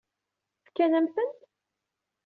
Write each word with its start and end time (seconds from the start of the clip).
Fkan-am-tent? 0.65 1.39